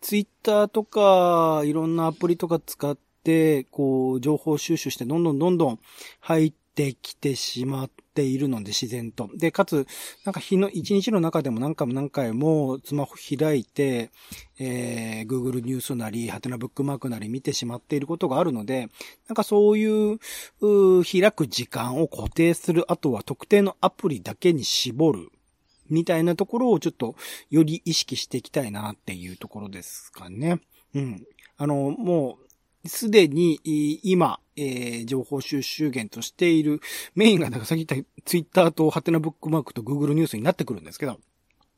[0.00, 5.80] ツイッターとか、いろんなアプリとか使って、こう、情報収集して、どんどんどんどん
[6.20, 9.30] 入ってきてしまっているので、自然と。
[9.34, 9.86] で、かつ、
[10.24, 14.10] なんか日の、一日の中でも何回も何回もスマホ開いて、
[14.58, 18.88] えー、Google ニュースなり、ハテナブックマークなり見てしまっていることがあるので、
[19.28, 20.18] なんかそういう、
[20.60, 25.30] う開く時間を固定する、あとは特定のアプリだけに絞る。
[25.88, 27.14] みたいなところをちょっと
[27.50, 30.60] より意識していきたいなっていうところですかね。
[30.94, 31.24] うん。
[31.56, 32.38] あの、も
[32.84, 33.60] う、すでに
[34.02, 36.80] 今、えー情報収集源としている
[37.14, 41.18] メインが、なんかさっき言ったツイッターとハテナブックマークと Google ニュースになってくるんですけど、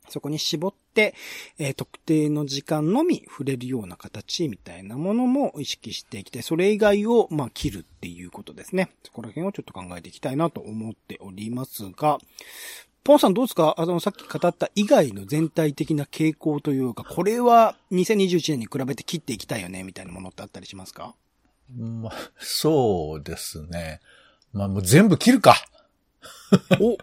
[0.09, 1.15] そこに絞って、
[1.59, 6.43] えー特定の時間のみ触れるような形みたいなものも意識していきたい。
[6.43, 8.91] それ以外を、まあ、切るっていうことですね。
[9.05, 12.19] そこら辺をちょっと考えていきたいなと思っておりますが、
[13.05, 13.75] ポンさんどうですか？
[13.79, 21.15] あの、さっき語った以外の全体的な傾向というか、これは2021年に比べて切っていきたいよね、みたいなものってあったりしますか？
[21.77, 24.01] まあ、そうですね。
[24.53, 25.57] まあもう全部切るか。
[26.81, 26.97] お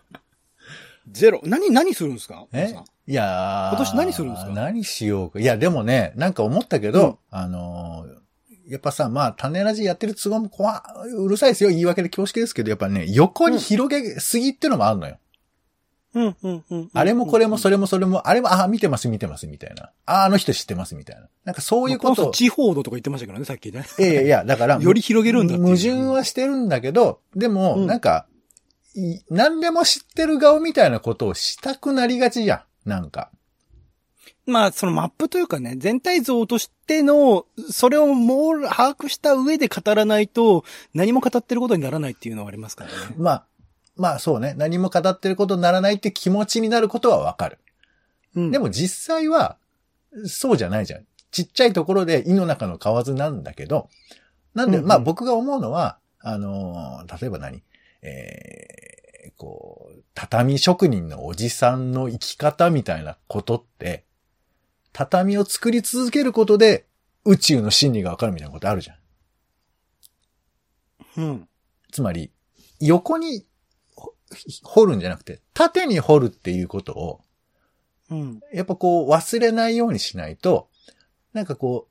[1.11, 1.41] ゼロ。
[1.43, 2.47] 何、何するんですか？
[2.51, 2.73] え？
[3.07, 4.51] いやー今年何するんですか？
[4.53, 5.39] 何しようか。
[5.39, 8.25] いや、でもね、なんか思ったけど、あのー
[8.67, 10.83] やっぱさ、まあ、種ラジやってる都合も怖
[11.23, 11.69] うるさいですよ。
[11.69, 15.19] 言い訳で恐縮ですけど、やっぱね、横に広げすぎってのもあるのよ。
[16.15, 16.89] うん、うん、うん。
[16.93, 19.91] あれもこれもそれれもそれも、あれも、あ、見てます見てますみたいな。
[20.05, 21.27] あ、あの人知ってますみたいな。
[21.43, 22.31] なんかそういうことを。
[22.31, 23.85] 地方度とか言ってましたけどね、さっきね。
[23.99, 25.67] いやいやだから、 より広げるんだっていう。
[25.67, 28.27] 矛盾はしてるんだけど、でも、うんなんか、
[28.95, 32.89] い何でも知ってる顔みたいなことをしたくなりがちじゃん。
[32.89, 33.29] なんか。
[34.45, 42.95] まあ、そのマップというかね、全体像としての、それをもう把握した上で語らないと、何も語ってることにならないっていうのはありますからね。
[43.17, 43.45] まあ、
[43.95, 44.53] まあそうね。
[44.57, 47.59] 何も語ってることにならないって気持ちになることはわかる。
[48.35, 49.57] うんでも実際は、
[50.25, 51.05] そうじゃないじゃん。
[51.31, 53.89] ちっちゃいところで胃の中の蛙なんだけど、
[54.53, 57.63] なんで、うんうんまあ僕が思うのは、あのー例えば何？
[58.01, 64.03] えー、こう、畳職人のおじさんの生き方みたいなことって、
[64.93, 66.85] 畳を作り続けることで
[67.25, 68.97] 宇宙の真理がわかるみたいなことあるじゃん。
[71.17, 71.47] うん。
[71.91, 72.31] つまり、
[72.79, 73.45] 横にほ
[74.63, 77.21] 掘るんじゃなくて、縦に掘るっていうことを、
[78.09, 78.39] うん。
[78.53, 80.69] やっぱこう忘れないようにしないと、
[81.33, 81.87] なんかこ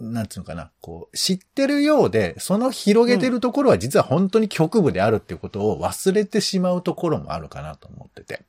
[0.00, 8.44] う、なんつうのかな、こう、知ってるようで、その広げてるところは実は本当に局部であるっていうことを忘れてしまうところもあるかなと思ってて。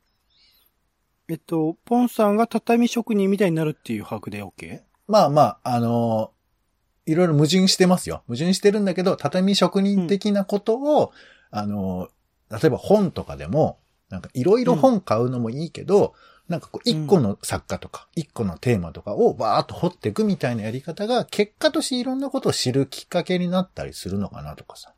[1.28, 4.82] えっと、ポンさんが畳職人みたいになるっていう把握で OK?
[5.08, 6.32] まあまあ、あの
[7.06, 8.24] いろいろ矛盾してますよ。
[8.28, 11.12] 矛盾してるんだけど、畳職人的なことを、
[11.52, 12.10] あの
[12.52, 13.80] 例えば本とかでも、
[14.10, 16.14] なんかいろいろ本買うのもいいけど、
[16.48, 24.95] なんかこう一個の作家とか、一個のテーマとかをバーっと掘っていくみたいなやり方が、結果としていろんなことを知るきっかけになったりするのかなとかさ。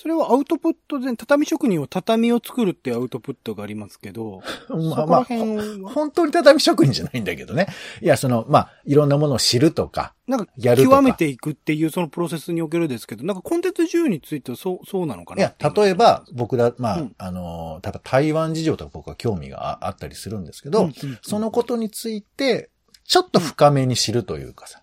[0.00, 4.40] それはアウトプットで、畳職人は畳を作るってアウトプットがありますけど、
[4.96, 7.66] まあまあ、本当に畳職人じゃないんだけどね。
[8.00, 10.96] いや、その、まあ、いろんなものを知るとか、なんか、やるとか。
[10.96, 17.14] 極めていくっていうそのプロセスにおけるですけど、なんかコンテンツ自由についてはそう、そうなのかないや、例えば、僕だ、まあ、うん。
[17.18, 21.18] あの、例えば台湾事情とか僕は興味がああったりするんですけど、うんうんうん。
[21.20, 22.70] そのことについて、
[23.04, 24.82] ちょっと深めに知るというかさ。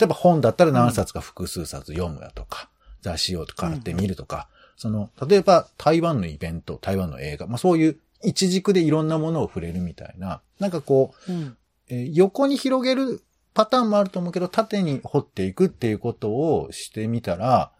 [0.00, 2.69] 例えば本だったら何冊か複数冊読むやとか、
[3.02, 11.56] 雑誌を買ってみるとか、その、例えば台湾のイベント、台湾の映画、まあそういう一軸でいろんなものを触れるみたいな、なんかこう、うん
[11.88, 17.72] えー横に広げるパターンもあると思うけど、縦に掘っていくっていうことをしてみたら、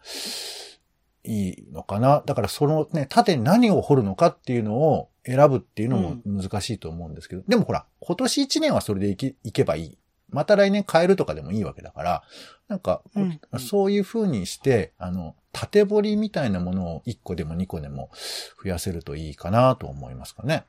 [1.23, 2.23] いいのかな。
[2.25, 9.97] だからそのね、縦に何を掘るのかっていうのを選ぶっていうのも難しいと思うんですけど、でもほら、今年1年はそれでいけいけばいい。
[10.31, 12.23] また来年変えるとかでもいいわけだから、
[12.67, 18.09] なんか、うんうんそういう風にして、あの、縦掘りみたいなものを1個でも2個でも
[18.63, 20.65] 増やせるといいかなと思いますかね。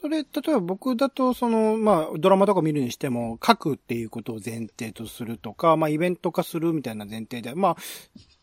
[0.00, 7.76] それ、例えば僕だと、その、まあ、ドラマとか見るにしても、書くっていうことを前提とするとか、まあ、イベント化するみたいな前提で、まあ、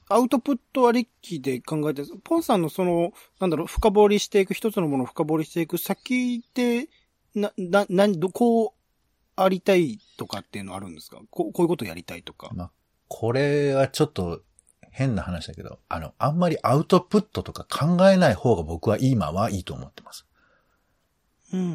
[0.10, 6.88] アウトプットありきで考えて、ポンさんのその、なんだろう、深掘りしていく、一つのものを深掘りしていく先で、
[7.34, 8.77] な、な、な、どこう
[9.38, 11.22] ありたいとかっていうのあるんですか？
[11.30, 12.50] こうこういうことやりたいとか。
[12.54, 12.72] まあ、
[13.08, 14.42] これはちょっと
[14.92, 20.26] 変な話だけど、あの、あんまりアウトプットとか考えない方が僕は今はいいと思ってます。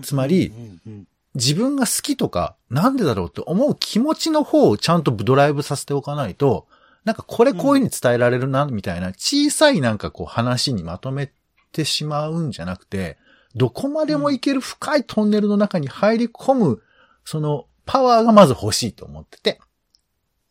[0.03, 6.66] つまりうんうん自分が好きとか、なんでだろうって思う気持ちの方をちゃんとドライブさせておかないと、
[7.05, 11.33] なんかこれこういう風に伝えられるな、みたいな小さいなんかこう話にまとめ
[11.72, 13.16] てしまうんじゃなくて、
[13.55, 16.83] どこまでも行ける深いトンネルの中に入り込む、
[17.24, 19.61] そのパワーがまず欲しいと思ってて。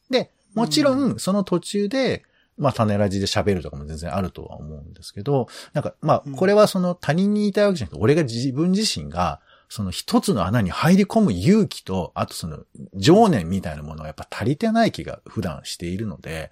[0.10, 2.24] で、もちろんその途中で、
[2.58, 12.60] まあ種ラジで喋るとかも全然あるとは思うんですけど、なんかまあこれはその他人に言いたいわけじゃなくて、俺が自分自身が、その一つの穴に入り込む勇気と、あとその
[12.94, 16.52] 情念みたいなものがやっぱ足りてない気が普段しているので、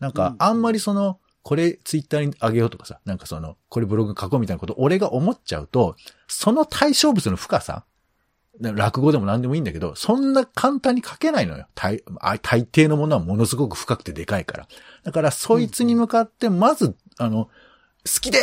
[0.00, 5.94] なんかあんまりその、これツイッターにあげようとかさ、なんかその、これブログ書こうみたいなこと俺が思っちゃうと、
[6.26, 7.84] その対象物の深さ、
[8.60, 11.66] 落語でも何でもいいんだけど、そんな簡単に書けないのよ。
[11.74, 14.68] 大あ大抵のものはものすごく深くてでかいから。
[15.04, 17.48] だから、そいつに向かって、まず、あの、
[18.06, 18.38] 好きで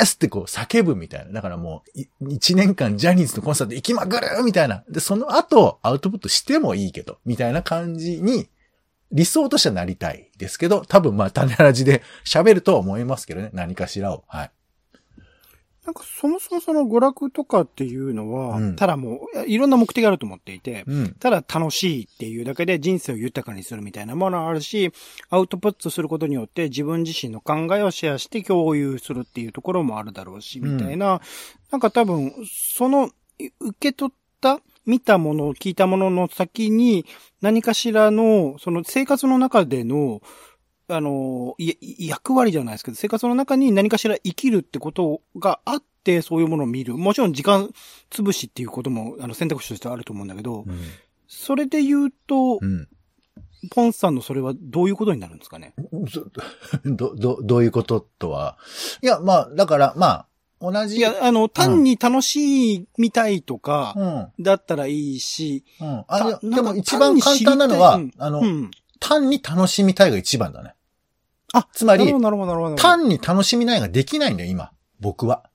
[0.00, 1.32] ーすってこう叫ぶみたいな。
[1.32, 4.82] だからもう、い一年間ジャニーズのコンサート行きまくるみたいな。
[4.88, 8.48] で、その後、アウトプットしてもいいけど、みたいな感じに、
[9.12, 13.50] 理想としてはなりたいですけど、多分まあ、種ラジで喋るとは思いますけどね。
[13.52, 14.24] 何かしらを。
[14.28, 14.50] はい。
[15.90, 18.76] なんかそもそもその娯楽とかっていうのは、うん。
[18.76, 21.14] ただもう、いろんな目的があると思っていて、うん。
[21.14, 24.92] ただ楽しいっていうだけで人生を豊かにするみたいなものがあるし、
[25.30, 31.20] アウトプットすることによって自分自身の考えをシェアして共有するっていうところもあるだろうし、みたいな、
[31.72, 33.10] なんか多分、その、
[33.40, 37.04] い受け取った、見たもの、聞いたものの先に、
[37.40, 40.22] 何かしらの、その生活の中での、
[40.92, 41.54] あの、
[41.98, 45.89] 役割じゃないですけど、生活の中に何かしら生きるってことがあって、
[46.22, 46.96] そういうものを見る。
[46.96, 47.70] もちろん時間
[48.10, 50.80] 潰しっていうことも、あの、選択肢としてあると思うんだけど、うん。
[51.28, 52.88] それで言うと、うん。
[53.70, 55.74] ポンさんのそれはどういうことになるんですかね？
[56.08, 56.24] そ
[56.84, 58.56] ど、ど、どういうこととは？
[59.02, 60.26] いや、まあ、だから、まあ、
[60.72, 60.96] 同じ。
[60.96, 64.42] いや、あの、単に楽しいみたいとかう、ん。
[64.42, 66.04] だったらいいし、うん。
[66.08, 68.70] あ、いやたなんかでも一番簡単なのはあのう、ん。
[68.98, 70.74] 単に楽しみたいが一番だね。
[71.52, 72.14] あ、つまり。
[72.76, 74.70] 単に楽しみないができないんだよ、今。
[75.00, 75.49] 僕は。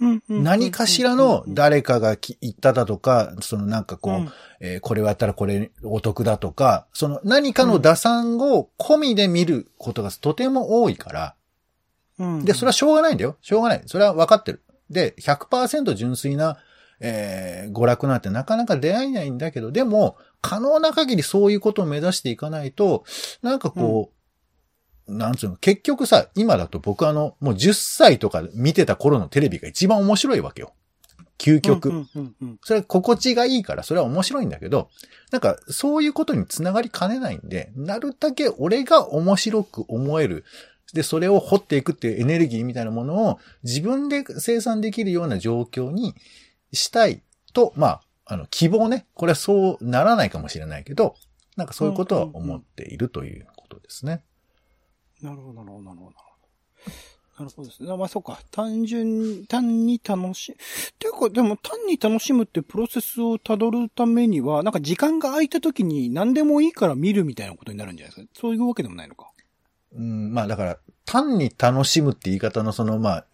[0.00, 4.28] うんうん何かしらのうん誰かがき言っただとか、そのなんかこう、うん
[4.60, 11.34] えーこれをやったらこれお得だとか、その何かの打算を込みで見ることがとても多いから、
[12.18, 13.36] うんで、それはしょうがないんだよ。
[13.40, 13.82] しょうがない。
[13.86, 14.62] それは分かってる。
[14.90, 16.58] で、100%純粋な、
[17.00, 23.04] えー娯楽なんてなかなか出会えないんだけど、でも、可能な限りそういうことを目指していかないと、
[23.42, 24.17] なんかこう、
[25.08, 30.72] なんつうの、結局さ、今だと僕あの、もう10歳とか見てた頃のテレビが一番面白いわけよ。
[31.38, 31.88] 究極。
[31.88, 34.90] うんうんうんうんそれは心地がいいから、それは面白いんだけど、
[35.30, 40.44] なんか、そういうことにつながりかねないんで、なるだけ俺が面白く思える。
[40.92, 46.14] で、それを掘っていくっていうエネルギーみたいなものを自分で生産できるような状況に
[46.72, 49.06] したいと、まあ、あの、希望ね。
[49.14, 51.14] これはそうならないかもしれないけど、
[51.56, 54.22] なんかそういうことは思っているということですね。
[55.22, 56.16] なるほど、なるほど、なるほど。
[57.38, 57.96] なるほどですね。
[57.96, 58.40] まあそうか。
[58.50, 60.56] 単純、単に楽し、
[60.98, 68.32] ていうか、でも単に楽しむってプロセスを辿るためには、なんか時間が空いた時に何でもいいから見るみたいなことになるんじゃないですか？
[68.40, 69.30] そういうわけでもないのか。
[69.92, 73.26] うん、まあだから、単に楽しむって言い方のその、まあ、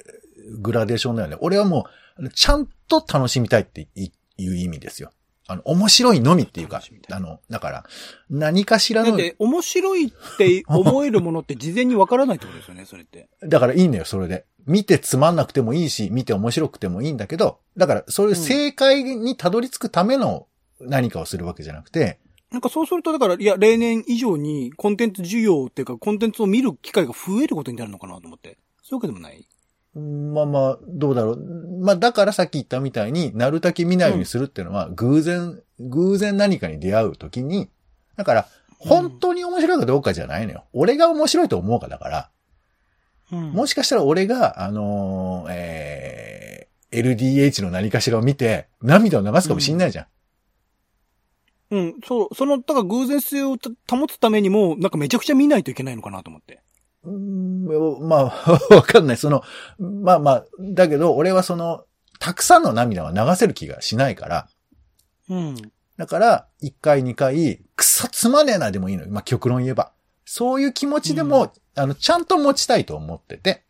[0.59, 1.37] グラデーションだよね。
[1.41, 1.87] 俺はも
[2.19, 5.11] う、ちゃんと楽しみたいっていう意味ですよ。
[5.47, 7.85] あの、面白いのみっていうかあの、だから、
[8.31, 13.29] 何かしらの、だって、面白いって思えるものって事前にわからないってことですよね、 それって。
[13.43, 14.47] だからいいんだよ、それで。
[14.67, 20.47] 見てつまんなくてもいいし、見て面白くてもいいんだけど、だから、そういう正解にたどり着くための
[20.81, 22.19] 何かをするわけじゃなくて、
[22.51, 28.57] なんかそうすると、だから、いや、例年以上にコンテンツ需要っていうか、コンテンツを見る機会が増えることになるのかなと思って。
[28.83, 29.47] そういうわけでもない
[29.95, 31.79] まあまあ、どうだろう。
[31.81, 37.71] まあだからさっき言ったみたいになるだけ見ないようにするっていうのは、偶然、偶然何かに出会うときに、
[38.17, 40.65] だから、本当に面白いかどうかじゃないのよ。
[40.73, 42.31] 俺が面白いと思うかだから、
[43.33, 50.07] うんもしかしたら俺が、あのーえー、LDH の何かしらを見て、涙を流すかもしんないじゃん。
[51.71, 56.61] うん、そう、その、だから偶然性をた保つためにも、なんかめちゃくちゃ見ないといけないのかなと思って。
[57.05, 59.17] うーんまあ、 わかんない。
[59.17, 59.43] その、
[59.79, 61.85] まあまあ、だけど、俺はその、
[62.19, 64.49] たくさんの涙は流せる気がしないから、
[65.29, 65.57] うん。
[65.97, 69.11] だから、1回2回、くそつまねえなでもいいのよ。
[69.11, 69.93] まあ、極論言えば。
[70.25, 73.65] そういう気持ちでも、あの、ちゃんと持ちたいと思ってて。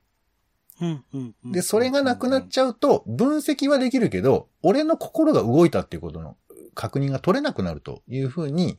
[0.81, 1.35] うん、うん。
[1.45, 6.37] うんで、それがなくなっちゃうと、分析はできるけど、俺の心が動いたっていうことの
[6.75, 8.79] 確認が取れなくなるというふうに、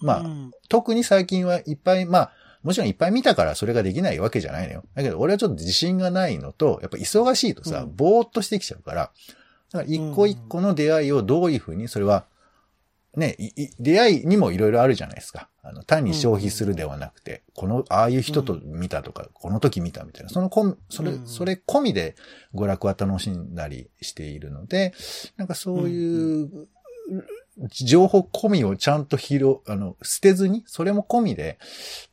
[0.00, 2.32] まあ、うん特に最近はいっぱい、まあ、
[2.62, 4.84] もちろんいっぱい見たからそれができないわけじゃないのよ。
[4.94, 7.96] だけど俺はちょっと自信がないのと、やっぱ忙しいとさ、うん。
[7.96, 9.10] ぼーっとしてきちゃうから、
[9.72, 12.26] だから一個一個の出会いをどういうふうに、それは、
[13.16, 13.36] ね、
[13.80, 15.48] 出会いにもいろいろあるじゃないですか。
[15.62, 22.16] あの、単に消費するではなくて、この、ああいう人と見たとか、この時見たみたいな、そのこん、それ、うんそれ込みで
[22.54, 24.94] 娯楽は楽しんだりしているので、
[25.36, 26.68] なんかそういう、
[27.66, 31.58] 情報込みをちゃんと拾、あの、捨てずに、それも込みで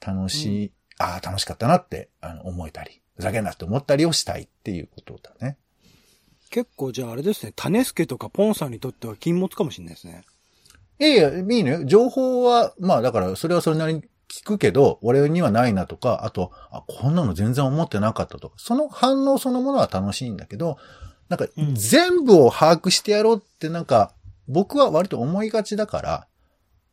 [0.05, 5.57] 楽しい、ああ、楽しかったなって、あの、思えたり、ふざけんなって思ったりをしたいっていうことだね。
[6.49, 10.23] 結構じゃああれですね、種助とかポンさんにとっては禁物かもしれないですね。
[10.99, 11.85] いやいや、いいのよ。
[11.85, 20.77] 情報は、まあだから、それはそれなりに聞くけど、俺にはないなとか、あと、あ、こんなの全然思ってなかったとか、その反応そのものは楽しいんだけど、
[21.27, 24.13] なんかうん、全部を把握してやろうってなんか、
[24.47, 26.27] 僕は割と思いがちだから、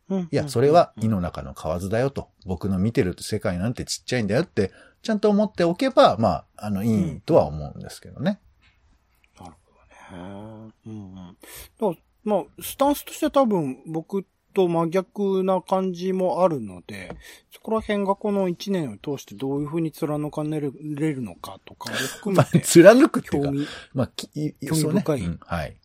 [0.09, 2.29] うんいや、それは胃の中の蛙だよと。
[2.45, 8.39] 僕の見てる世界なんてちっちゃいんだよって、ちゃんと思っておけば、まあ、あの、いいとは思うんですけどね。
[9.39, 9.73] なるほ
[10.11, 10.73] どね。
[10.85, 11.15] うんうん。
[11.15, 11.35] だか
[11.79, 11.93] ら
[12.23, 17.15] まあ、スタンスとしては多分僕と真逆な感じもあるので、
[17.51, 25.39] そこら辺がこの1年を通してどういうふうに貫かれるのかとかを含 まあ、めて、貫くっていうか、興味まあ、興味深い。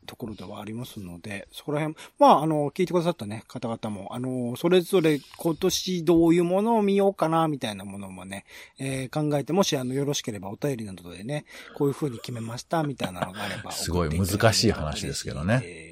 [0.08, 8.46] ところではありますので、そこら辺、まあ、あの、聞いてくださったね、方々も、あの、それぞれ今年どういうものを見ようかな、みたいなものもね、
[8.78, 11.44] えー考えて、もし、あの、よろしければお便りなどでね、
[11.76, 13.70] こういう風に決めました、みたいなのがあれば。
[13.72, 15.87] すごい難しい話ですけどね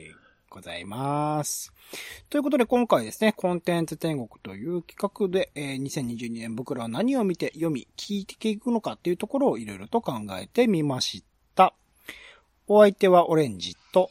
[0.57, 1.70] ございます。
[2.30, 11.22] ということで今回ですね、コンテンツ天国という企画で、えー2022年僕らは何を見て読み、聞いていくのかっていうところをいろいろと考えてみまし
[11.54, 11.74] た。
[12.66, 14.11] お相手はオレンジと、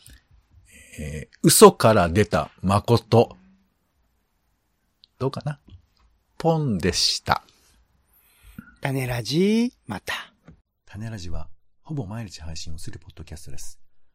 [0.99, 3.35] えー嘘から出た誠。
[5.17, 5.59] どうかな？
[6.37, 7.43] ポンでした。
[8.81, 10.13] 種ラジまた。
[10.85, 11.49] 種ラジは、
[11.81, 13.79] ほぼ毎日配信をするポッドキャストです。